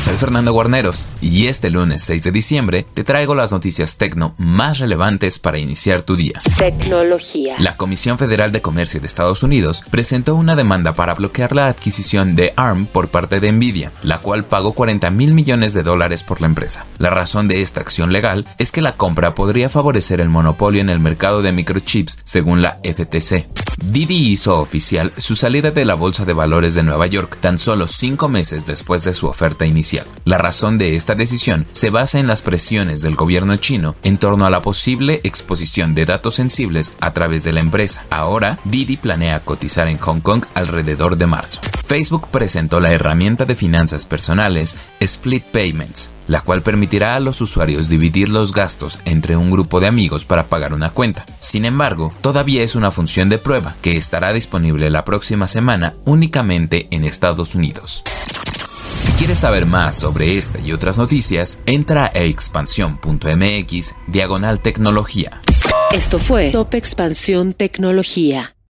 Soy 0.00 0.16
Fernando 0.16 0.54
Guarneros 0.54 1.10
y 1.20 1.48
este 1.48 1.68
lunes 1.68 2.02
6 2.04 2.24
de 2.24 2.32
diciembre 2.32 2.86
te 2.94 3.04
traigo 3.04 3.34
las 3.34 3.52
noticias 3.52 3.98
tecno 3.98 4.34
más 4.38 4.78
relevantes 4.78 5.38
para 5.38 5.58
iniciar 5.58 6.00
tu 6.00 6.16
día. 6.16 6.40
Tecnología. 6.56 7.56
La 7.58 7.76
Comisión 7.76 8.16
Federal 8.16 8.50
de 8.50 8.62
Comercio 8.62 8.98
de 8.98 9.06
Estados 9.06 9.42
Unidos 9.42 9.84
presentó 9.90 10.36
una 10.36 10.56
demanda 10.56 10.94
para 10.94 11.12
bloquear 11.12 11.54
la 11.54 11.68
adquisición 11.68 12.34
de 12.34 12.54
ARM 12.56 12.86
por 12.86 13.08
parte 13.08 13.40
de 13.40 13.52
Nvidia, 13.52 13.92
la 14.02 14.16
cual 14.20 14.46
pagó 14.46 14.72
40 14.72 15.10
mil 15.10 15.34
millones 15.34 15.74
de 15.74 15.82
dólares 15.82 16.22
por 16.22 16.40
la 16.40 16.46
empresa. 16.46 16.86
La 16.96 17.10
razón 17.10 17.46
de 17.46 17.60
esta 17.60 17.82
acción 17.82 18.10
legal 18.10 18.48
es 18.56 18.72
que 18.72 18.80
la 18.80 18.96
compra 18.96 19.34
podría 19.34 19.68
favorecer 19.68 20.22
el 20.22 20.30
monopolio 20.30 20.80
en 20.80 20.88
el 20.88 20.98
mercado 20.98 21.42
de 21.42 21.52
microchips, 21.52 22.20
según 22.24 22.62
la 22.62 22.78
FTC. 22.82 23.48
Didi 23.82 24.30
hizo 24.30 24.60
oficial 24.60 25.12
su 25.16 25.36
salida 25.36 25.70
de 25.70 25.84
la 25.84 25.94
Bolsa 25.94 26.24
de 26.24 26.32
Valores 26.32 26.74
de 26.74 26.82
Nueva 26.82 27.06
York 27.06 27.38
tan 27.40 27.58
solo 27.58 27.88
cinco 27.88 28.28
meses 28.28 28.66
después 28.66 29.04
de 29.04 29.14
su 29.14 29.26
oferta 29.26 29.66
inicial. 29.66 30.06
La 30.24 30.38
razón 30.38 30.78
de 30.78 30.96
esta 30.96 31.14
decisión 31.14 31.66
se 31.72 31.90
basa 31.90 32.18
en 32.18 32.26
las 32.26 32.42
presiones 32.42 33.00
del 33.00 33.16
gobierno 33.16 33.56
chino 33.56 33.96
en 34.02 34.18
torno 34.18 34.44
a 34.44 34.50
la 34.50 34.62
posible 34.62 35.20
exposición 35.24 35.94
de 35.94 36.04
datos 36.04 36.34
sensibles 36.34 36.92
a 37.00 37.12
través 37.12 37.42
de 37.42 37.52
la 37.52 37.60
empresa. 37.60 38.04
Ahora, 38.10 38.58
Didi 38.64 38.96
planea 38.96 39.40
cotizar 39.40 39.88
en 39.88 39.98
Hong 39.98 40.20
Kong 40.20 40.44
alrededor 40.54 41.16
de 41.16 41.26
marzo. 41.26 41.60
Facebook 41.86 42.28
presentó 42.28 42.80
la 42.80 42.92
herramienta 42.92 43.46
de 43.46 43.56
finanzas 43.56 44.04
personales 44.04 44.76
Split 45.00 45.44
Payments, 45.44 46.10
la 46.30 46.42
cual 46.42 46.62
permitirá 46.62 47.16
a 47.16 47.20
los 47.20 47.40
usuarios 47.40 47.88
dividir 47.88 48.28
los 48.28 48.54
gastos 48.54 49.00
entre 49.04 49.36
un 49.36 49.50
grupo 49.50 49.80
de 49.80 49.88
amigos 49.88 50.24
para 50.24 50.46
pagar 50.46 50.72
una 50.72 50.90
cuenta. 50.90 51.26
Sin 51.40 51.64
embargo, 51.64 52.12
todavía 52.20 52.62
es 52.62 52.76
una 52.76 52.92
función 52.92 53.28
de 53.28 53.38
prueba 53.38 53.74
que 53.82 53.96
estará 53.96 54.32
disponible 54.32 54.90
la 54.90 55.04
próxima 55.04 55.48
semana 55.48 55.94
únicamente 56.04 56.86
en 56.92 57.04
Estados 57.04 57.56
Unidos. 57.56 58.04
Si 59.00 59.10
quieres 59.12 59.40
saber 59.40 59.66
más 59.66 59.96
sobre 59.96 60.38
esta 60.38 60.60
y 60.60 60.70
otras 60.72 60.98
noticias, 60.98 61.58
entra 61.66 62.12
a 62.14 62.20
expansión.mx 62.20 63.96
diagonal 64.06 64.60
tecnología. 64.60 65.40
Esto 65.90 66.20
fue 66.20 66.50
Top 66.52 66.74
Expansión 66.74 67.54
Tecnología. 67.54 68.54